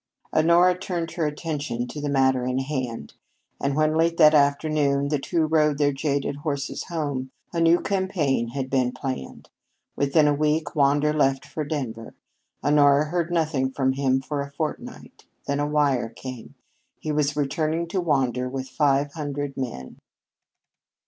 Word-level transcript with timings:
Honora 0.33 0.75
turned 0.75 1.11
her 1.11 1.27
attention 1.27 1.85
to 1.89 2.01
the 2.01 2.09
matter 2.09 2.43
in 2.43 2.57
hand, 2.57 3.13
and 3.61 3.75
when, 3.75 3.93
late 3.95 4.17
that 4.17 4.33
afternoon, 4.33 5.09
the 5.09 5.19
two 5.19 5.45
rode 5.45 5.77
their 5.77 5.91
jaded 5.91 6.37
horses 6.37 6.85
home, 6.85 7.29
a 7.53 7.61
new 7.61 7.79
campaign 7.79 8.47
had 8.47 8.67
been 8.67 8.93
planned. 8.93 9.51
Within 9.95 10.27
a 10.27 10.33
week 10.33 10.75
Wander 10.75 11.13
left 11.13 11.45
for 11.45 11.63
Denver. 11.63 12.15
Honora 12.63 13.05
heard 13.09 13.31
nothing 13.31 13.69
from 13.69 13.91
him 13.93 14.21
for 14.21 14.41
a 14.41 14.49
fortnight. 14.49 15.25
Then 15.45 15.59
a 15.59 15.67
wire 15.67 16.09
came. 16.09 16.55
He 16.99 17.11
was 17.11 17.35
returning 17.37 17.87
to 17.89 18.01
Wander 18.01 18.49
with 18.49 18.69
five 18.69 19.13
hundred 19.13 19.55
men. 19.55 19.97